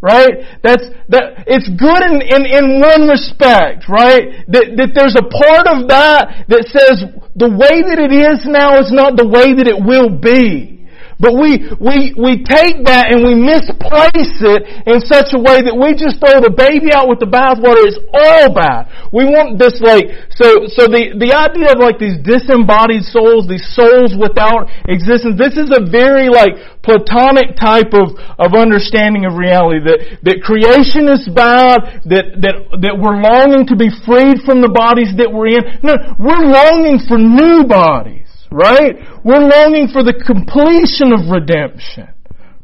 [0.07, 0.63] Right?
[0.63, 4.47] That's, that, it's good in, in, in one respect, right?
[4.47, 7.03] That, that there's a part of that that says
[7.35, 10.76] the way that it is now is not the way that it will be.
[11.17, 15.73] But we, we, we take that and we misplace it in such a way that
[15.73, 17.89] we just throw the baby out with the bathwater.
[17.89, 18.93] It's all bad.
[19.17, 23.65] We want this like, so, so the, the idea of like these disembodied souls, these
[23.73, 29.81] souls without existence, this is a very like Platonic type of, of understanding of reality
[29.89, 34.71] that, that creation is bad, that, that, that we're longing to be freed from the
[34.71, 35.65] bodies that we're in.
[35.81, 38.97] No, we're longing for new bodies right?
[39.25, 42.09] We're longing for the completion of redemption,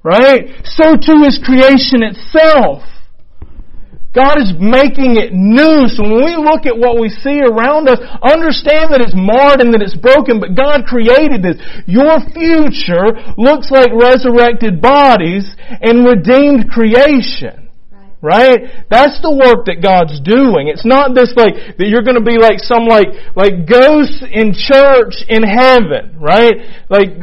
[0.03, 0.51] right?
[0.65, 2.83] So too is creation itself.
[4.13, 5.89] God is making it new.
[5.89, 9.73] So when we look at what we see around us, understand that it's marred and
[9.73, 11.57] that it's broken, but God created this.
[11.89, 15.49] Your future looks like resurrected bodies
[15.81, 17.62] and redeemed creation.
[18.23, 18.87] Right?
[18.87, 20.71] That's the work that God's doing.
[20.71, 25.27] It's not this like, that you're gonna be like some like, like ghosts in church
[25.27, 26.87] in heaven, right?
[26.87, 27.19] Like,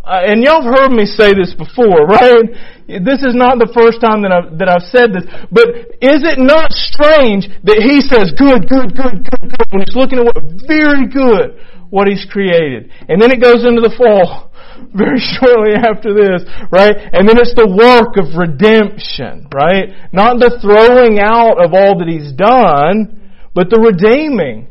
[0.00, 2.48] uh, and y'all have heard me say this before, right?
[2.88, 5.22] This is not the first time that I've, that I've said this,
[5.52, 5.70] but
[6.02, 10.18] is it not strange that He says, good, good, good, good, good, when He's looking
[10.18, 12.90] at what, very good, what He's created.
[13.06, 14.49] And then it goes into the fall
[14.94, 16.96] very shortly after this, right?
[17.12, 20.12] And then it's the work of redemption, right?
[20.12, 24.68] Not the throwing out of all that He's done, but the redeeming,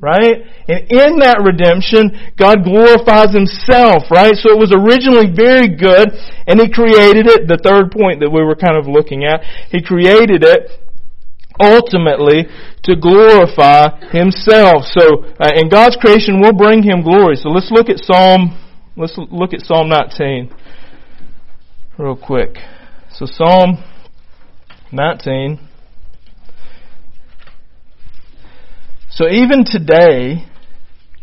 [0.00, 0.42] right?
[0.68, 4.34] And in that redemption, God glorifies Himself, right?
[4.34, 6.10] So it was originally very good,
[6.46, 9.80] and He created it, the third point that we were kind of looking at, He
[9.82, 10.68] created it
[11.60, 12.48] ultimately
[12.84, 14.88] to glorify Himself.
[14.90, 17.36] So, uh, in God's creation will bring Him glory.
[17.36, 18.61] So let's look at Psalm
[18.94, 20.54] Let's look at Psalm 19
[21.96, 22.56] real quick.
[23.10, 23.82] So Psalm
[24.92, 25.58] 19.
[29.08, 30.44] So even today,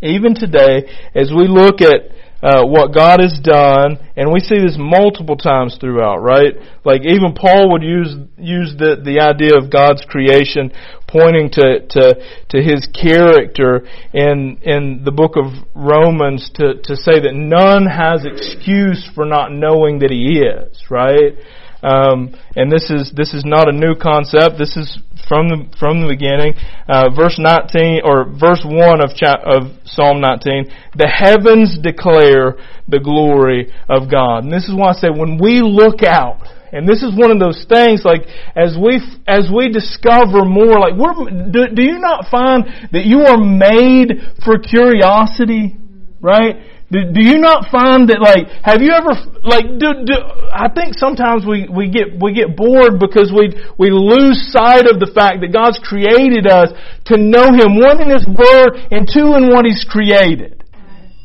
[0.02, 4.78] even today, as we look at uh, what God has done, and we see this
[4.80, 6.54] multiple times throughout, right?
[6.86, 10.72] Like even Paul would use use the the idea of God's creation,
[11.08, 12.16] pointing to to
[12.50, 18.26] to His character in in the book of Romans to to say that none has
[18.26, 21.36] excuse for not knowing that He is, right?
[21.82, 24.58] Um, and this is this is not a new concept.
[24.58, 26.54] This is from the from the beginning.
[26.90, 30.68] Uh, verse 19 or verse one of cha- of Psalm 19.
[30.96, 34.44] The heavens declare the glory of God.
[34.44, 36.44] And this is why I say when we look out.
[36.72, 38.22] And this is one of those things, like
[38.56, 43.42] as we as we discover more, like do, do you not find that you are
[43.42, 45.78] made for curiosity,
[46.22, 46.58] right?
[46.90, 49.14] Do, do you not find that like have you ever
[49.46, 50.16] like do, do
[50.50, 54.98] I think sometimes we, we get we get bored because we we lose sight of
[54.98, 56.74] the fact that God's created us
[57.14, 60.60] to know him one in his word and two in what he's created.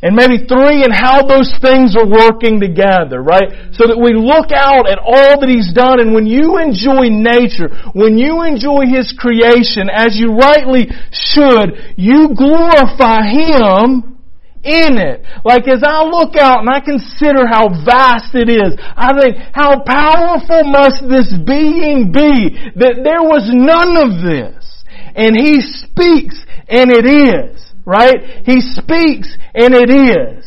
[0.04, 3.72] And maybe three in how those things are working together, right?
[3.72, 7.72] So that we look out at all that He's done and when you enjoy nature,
[7.96, 14.13] when you enjoy His creation as you rightly should, you glorify Him
[14.64, 15.22] in it.
[15.44, 19.84] Like as I look out and I consider how vast it is, I think, how
[19.84, 24.64] powerful must this being be that there was none of this.
[25.14, 27.60] And He speaks and it is.
[27.84, 28.42] Right?
[28.46, 30.44] He speaks and it is.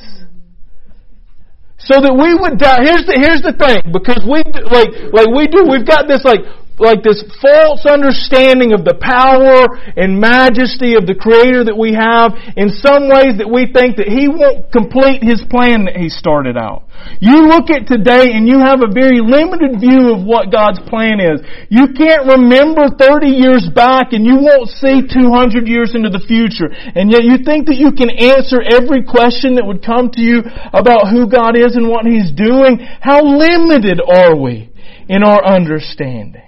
[1.77, 2.83] So that we would die.
[2.83, 3.93] Here's the, here's the thing.
[3.93, 6.41] Because we, like, like we do, we've got this like
[6.77, 9.65] like this false understanding of the power
[9.97, 14.09] and majesty of the Creator that we have in some ways that we think that
[14.09, 16.85] He won't complete His plan that He started out.
[17.17, 21.17] You look at today and you have a very limited view of what God's plan
[21.17, 21.41] is.
[21.69, 26.69] You can't remember 30 years back and you won't see 200 years into the future.
[26.69, 30.45] And yet you think that you can answer every question that would come to you
[30.73, 32.81] about who God is and what He's doing.
[33.01, 34.69] How limited are we
[35.09, 36.46] in our understanding?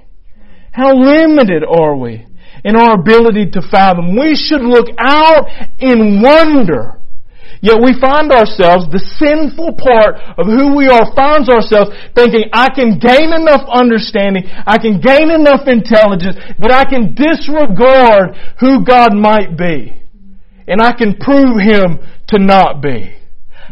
[0.80, 2.26] How limited are we
[2.64, 4.16] in our ability to fathom?
[4.16, 5.46] We should look out
[5.80, 7.00] in wonder
[7.62, 12.72] Yet we find ourselves, the sinful part of who we are finds ourselves thinking, I
[12.72, 19.12] can gain enough understanding, I can gain enough intelligence that I can disregard who God
[19.12, 19.92] might be.
[20.68, 23.19] And I can prove Him to not be.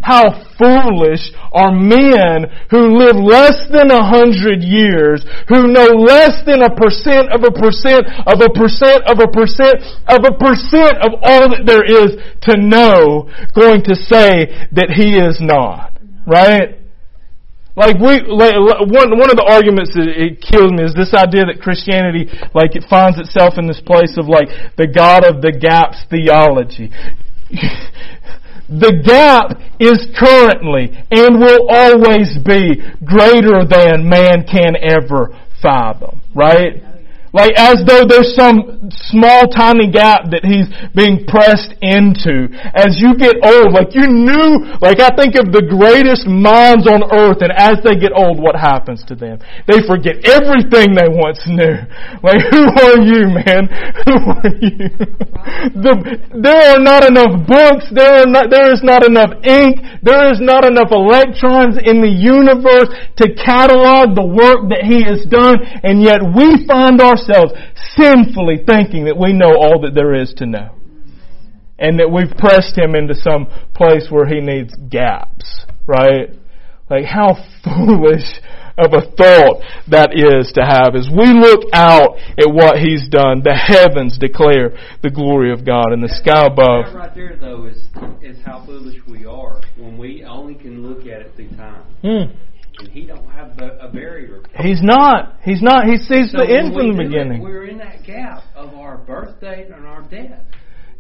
[0.02, 6.62] How foolish are men who live less than a hundred years, who know less than
[6.62, 9.78] a percent of a percent of a percent of a percent
[10.08, 15.18] of a percent of all that there is to know, going to say that he
[15.18, 15.98] is not.
[16.26, 16.78] Right?
[17.78, 18.58] Like we, like
[18.90, 22.26] one one of the arguments that it kills me is this idea that Christianity,
[22.58, 24.50] like it finds itself in this place of like
[24.82, 26.90] the God of the gaps theology.
[28.70, 36.84] The gap is currently and will always be greater than man can ever fathom, right?
[37.34, 42.48] Like as though there's some small tiny gap that he's being pressed into.
[42.72, 47.04] As you get old, like you knew, like I think of the greatest minds on
[47.12, 49.44] earth and as they get old, what happens to them?
[49.68, 51.78] They forget everything they once knew.
[52.28, 53.70] Like who are you, man?
[54.08, 54.90] Who are you?
[55.86, 55.94] the,
[56.34, 60.42] there are not enough books, there are not, there is not enough ink, there is
[60.42, 62.90] not enough electrons in the universe
[63.22, 67.54] to catalog the work that he has done and yet we find ourselves ourselves
[67.96, 70.76] sinfully thinking that we know all that there is to know.
[71.80, 76.30] And that we've pressed him into some place where he needs gaps, right?
[76.90, 78.42] Like how foolish
[78.78, 83.42] of a thought that is to have as we look out at what he's done.
[83.44, 86.94] The heavens declare the glory of God and the sky above.
[86.94, 87.78] That right there though is,
[88.22, 91.84] is how foolish we are when we only can look at it through time.
[92.02, 92.38] Hmm.
[92.80, 94.42] And he don't have the, a barrier.
[94.60, 95.38] He's not.
[95.44, 95.86] He's not.
[95.86, 97.42] He sees So the end from the do it, beginning.
[97.42, 100.42] we're in that gap of our birth date and our death.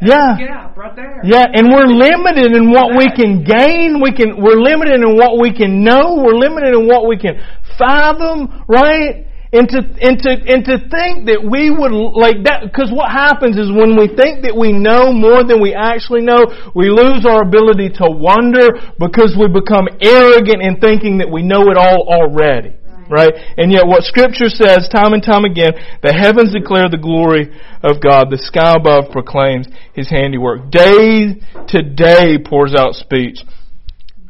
[0.01, 0.37] Yeah.
[0.37, 1.21] Gap right there.
[1.23, 4.01] Yeah, and we're limited in what we can gain.
[4.01, 6.21] We can, we're limited in what we can know.
[6.21, 7.41] We're limited in what we can
[7.77, 9.25] fathom, right?
[9.53, 13.55] And to, and to, and to think that we would, like that, cause what happens
[13.55, 17.47] is when we think that we know more than we actually know, we lose our
[17.47, 22.75] ability to wonder because we become arrogant in thinking that we know it all already.
[23.07, 23.31] Right?
[23.55, 27.47] And yet what scripture says time and time again, the heavens declare the glory
[27.79, 30.71] of God, the sky above proclaims His handiwork.
[30.71, 31.39] Day
[31.71, 33.47] to day pours out speech,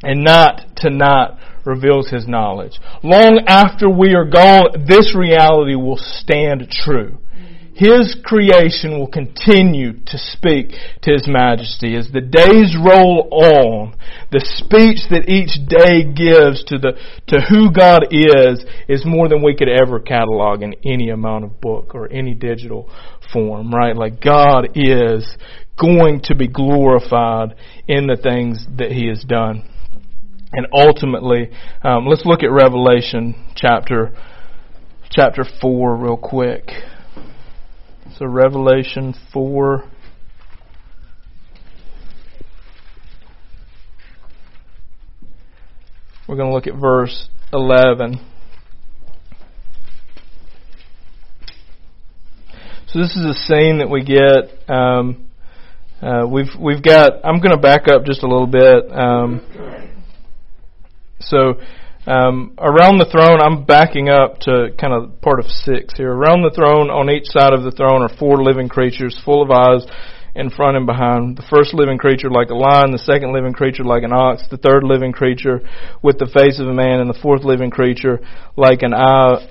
[0.04, 1.34] and night to night
[1.68, 2.80] reveals His knowledge.
[3.04, 7.18] Long after we are gone, this reality will stand true.
[7.78, 10.70] His creation will continue to speak
[11.02, 11.94] to His majesty.
[11.94, 13.94] As the days roll on,
[14.32, 16.98] the speech that each day gives to the,
[17.28, 21.60] to who God is, is more than we could ever catalog in any amount of
[21.60, 22.90] book or any digital
[23.32, 23.94] form, right?
[23.94, 25.36] Like God is
[25.80, 27.54] going to be glorified
[27.86, 29.62] in the things that He has done.
[30.52, 31.50] And ultimately,
[31.82, 34.14] um, let's look at Revelation chapter,
[35.10, 36.70] chapter 4 real quick.
[38.16, 39.84] So Revelation 4.
[46.26, 48.20] We're going to look at verse 11.
[52.86, 54.68] So this is a scene that we get.
[54.68, 55.28] Um,
[56.00, 57.22] uh, we've we've got.
[57.22, 58.90] I'm going to back up just a little bit.
[58.90, 59.42] Um,
[61.20, 61.60] so
[62.08, 66.12] um, around the throne, I'm backing up to kind of part of six here.
[66.12, 69.50] Around the throne, on each side of the throne, are four living creatures full of
[69.50, 69.84] eyes
[70.34, 71.36] in front and behind.
[71.36, 74.56] The first living creature like a lion, the second living creature like an ox, the
[74.56, 75.60] third living creature
[76.02, 78.20] with the face of a man, and the fourth living creature
[78.56, 79.50] like an eye,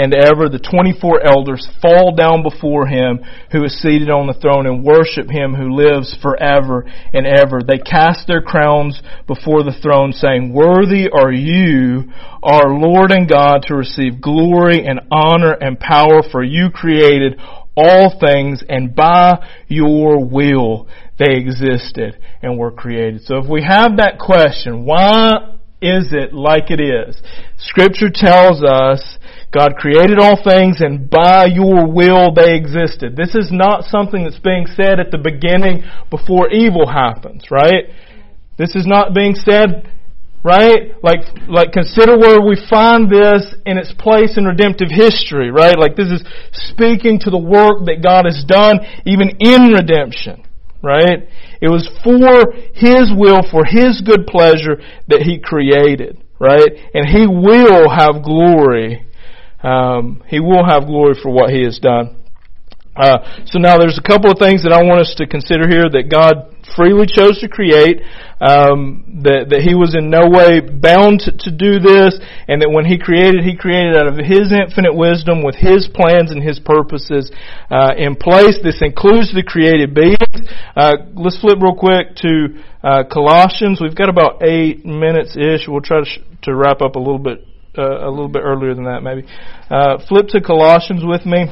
[0.00, 0.48] and ever.
[0.48, 3.20] The 24 elders fall down before him
[3.52, 7.60] who is seated on the throne and worship him who lives forever and ever.
[7.60, 12.10] They cast their crowns before the throne saying, Worthy are you,
[12.42, 17.38] our Lord and God, to receive glory and honor and power for you created
[17.76, 20.88] all things and by your will
[21.18, 23.22] they existed and were created.
[23.24, 27.20] So if we have that question, why is it like it is?
[27.58, 29.18] Scripture tells us
[29.52, 33.16] God created all things and by your will they existed.
[33.16, 37.90] This is not something that's being said at the beginning before evil happens, right?
[38.58, 39.90] This is not being said
[40.42, 40.92] right?
[41.02, 45.78] Like, like consider where we find this in its place in redemptive history, right?
[45.78, 50.44] Like this is speaking to the work that God has done even in redemption,
[50.82, 51.28] right?
[51.60, 56.72] It was for His will, for His good pleasure that He created, right?
[56.94, 59.06] And He will have glory.
[59.62, 62.20] Um, he will have glory for what He has done.
[62.96, 65.88] Uh, so now there's a couple of things that I want us to consider here
[65.88, 68.02] that God freely chose to create,
[68.42, 72.84] um, that, that he was in no way bound to, do this, and that when
[72.84, 77.30] he created, he created out of his infinite wisdom with his plans and his purposes
[77.70, 78.58] uh, in place.
[78.62, 80.36] This includes the created beings.
[80.76, 83.80] Uh, let's flip real quick to uh, Colossians.
[83.80, 85.66] We've got about eight minutes ish.
[85.66, 88.74] We'll try to, sh- to wrap up a little bit uh, a little bit earlier
[88.74, 89.26] than that, maybe.
[89.70, 91.46] Uh, flip to Colossians with me.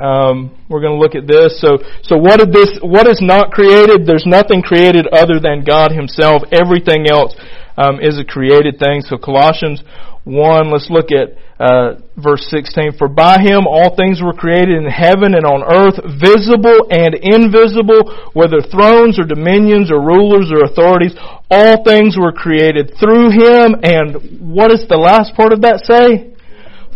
[0.00, 1.60] Um, we're going to look at this.
[1.60, 2.78] So, so what did this?
[2.80, 4.06] What is not created?
[4.06, 6.42] There's nothing created other than God Himself.
[6.50, 7.36] Everything else
[7.76, 9.02] um, is a created thing.
[9.02, 9.82] So Colossians
[10.24, 10.70] one.
[10.70, 12.92] Let's look at uh, verse sixteen.
[12.96, 18.30] For by Him all things were created in heaven and on earth, visible and invisible,
[18.32, 21.14] whether thrones or dominions or rulers or authorities.
[21.50, 23.76] All things were created through Him.
[23.82, 26.34] And what does the last part of that say?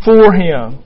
[0.04, 0.82] For Him.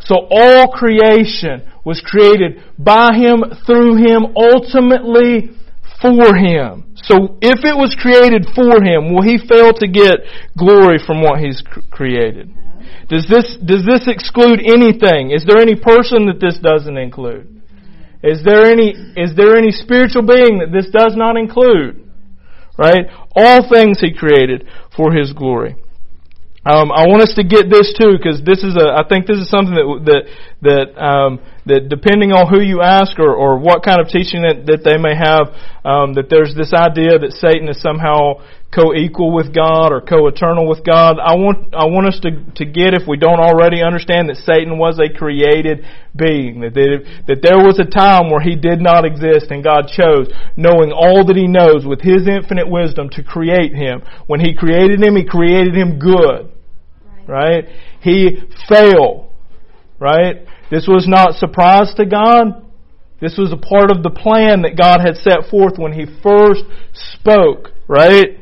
[0.00, 5.56] So all creation was created by Him, through Him, ultimately
[6.00, 6.94] for Him.
[6.96, 10.20] So if it was created for Him, will He fail to get
[10.56, 12.52] glory from what He's created?
[13.10, 15.32] Does this, does this exclude anything?
[15.32, 17.60] Is there any person that this doesn't include?
[18.22, 22.08] Is there any, is there any spiritual being that this does not include?
[22.78, 23.10] Right?
[23.34, 25.74] All things He created for His glory.
[26.60, 28.92] Um, I want us to get this too, because this is a.
[28.92, 30.22] I think this is something that that
[30.60, 34.68] that um, that depending on who you ask or, or what kind of teaching that,
[34.68, 35.56] that they may have,
[35.88, 38.44] um, that there's this idea that Satan is somehow
[38.74, 41.18] co-equal with God or co-eternal with God.
[41.18, 44.78] I want I want us to to get if we don't already understand that Satan
[44.78, 49.04] was a created being that that, that there was a time where he did not
[49.04, 53.74] exist and God chose, knowing all that He knows with His infinite wisdom to create
[53.74, 54.02] him.
[54.26, 56.50] When He created him, He created him good
[57.30, 57.64] right?
[58.02, 59.30] He failed,
[59.98, 60.46] right?
[60.70, 62.66] This was not surprise to God.
[63.20, 66.64] This was a part of the plan that God had set forth when He first
[66.92, 68.39] spoke, right?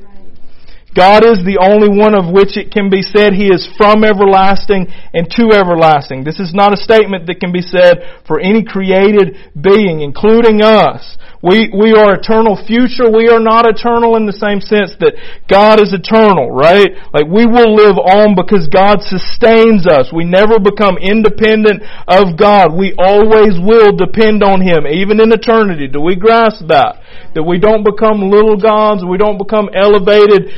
[0.99, 4.91] God is the only one of which it can be said He is from everlasting
[5.15, 6.27] and to everlasting.
[6.27, 11.15] This is not a statement that can be said for any created being, including us.
[11.39, 13.07] We, we are eternal future.
[13.07, 15.15] We are not eternal in the same sense that
[15.47, 16.91] God is eternal, right?
[17.15, 20.11] Like we will live on because God sustains us.
[20.11, 22.75] We never become independent of God.
[22.75, 25.87] We always will depend on Him, even in eternity.
[25.87, 27.07] Do we grasp that?
[27.39, 30.51] That we don't become little gods, we don't become elevated,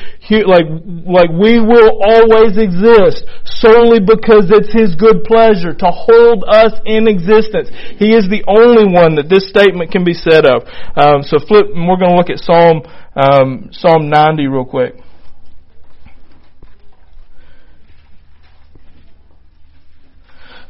[0.49, 0.64] like,
[1.05, 7.05] like we will always exist solely because it's His good pleasure to hold us in
[7.05, 7.68] existence.
[8.01, 10.70] He is the only one that this statement can be said of.
[10.97, 12.83] Um, so flip, we're going to look at Psalm,
[13.16, 14.95] um, Psalm 90 real quick.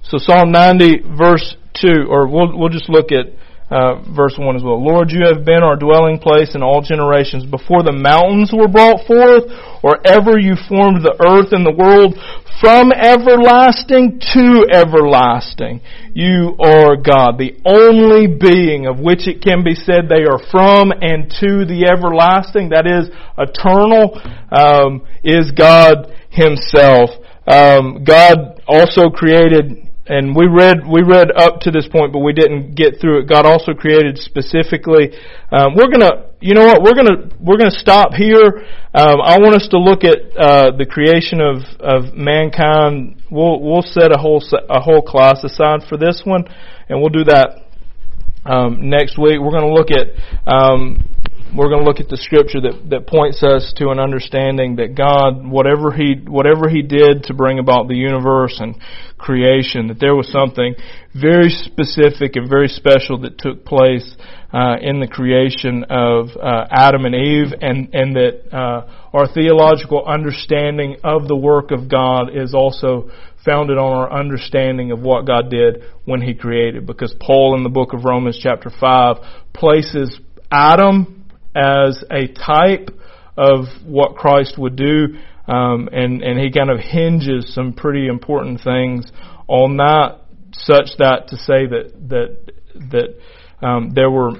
[0.02, 3.26] So Psalm 90 verse 2, or we'll, we'll just look at
[3.70, 4.82] uh, verse 1 as well.
[4.82, 7.46] Lord, you have been our dwelling place in all generations.
[7.46, 9.46] Before the mountains were brought forth,
[9.82, 12.18] or ever you formed the earth and the world,
[12.60, 15.80] from everlasting to everlasting,
[16.12, 20.90] you are God, the only being of which it can be said they are from
[20.90, 23.08] and to the everlasting, that is
[23.38, 24.18] eternal,
[24.50, 27.10] um, is God Himself.
[27.46, 32.32] Um, God also created and we read we read up to this point, but we
[32.32, 33.28] didn't get through it.
[33.28, 35.12] God also created specifically.
[35.52, 36.82] Um, we're gonna, you know what?
[36.82, 38.64] We're gonna we're gonna stop here.
[38.94, 43.22] Um, I want us to look at uh, the creation of of mankind.
[43.30, 46.44] We'll we'll set a whole a whole class aside for this one,
[46.88, 47.66] and we'll do that
[48.44, 49.38] um, next week.
[49.40, 50.08] We're to look at
[50.50, 51.04] um,
[51.54, 54.94] we're going to look at the scripture that, that points us to an understanding that
[54.94, 58.76] God, whatever He, whatever He did to bring about the universe and
[59.18, 60.74] creation, that there was something
[61.14, 64.16] very specific and very special that took place
[64.52, 70.04] uh, in the creation of uh, Adam and Eve, and and that uh, our theological
[70.06, 73.10] understanding of the work of God is also
[73.44, 76.86] founded on our understanding of what God did when He created.
[76.86, 79.16] Because Paul in the book of Romans chapter five
[79.52, 80.18] places
[80.50, 81.19] Adam
[81.54, 82.90] as a type
[83.36, 88.60] of what Christ would do, um, and and he kind of hinges some pretty important
[88.60, 89.10] things
[89.48, 90.20] on that,
[90.52, 92.52] such that to say that that
[92.90, 94.32] that um, there were,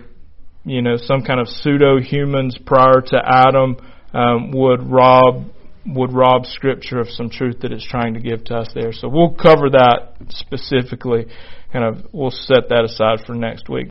[0.65, 3.77] you know, some kind of pseudo humans prior to Adam
[4.13, 5.47] um, would rob
[5.87, 8.93] would rob Scripture of some truth that it's trying to give to us there.
[8.93, 11.27] So we'll cover that specifically.
[11.73, 13.89] Kind of, we'll set that aside for next week.